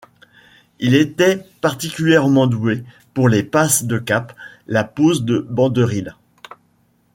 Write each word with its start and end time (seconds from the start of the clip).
Il 0.79 0.95
était 0.95 1.45
particulièrement 1.61 2.47
doué 2.47 2.83
pour 3.13 3.29
les 3.29 3.43
passes 3.43 3.83
de 3.83 3.99
cape, 3.99 4.35
la 4.65 4.83
pose 4.83 5.25
des 5.25 5.41
banderilles. 5.47 6.11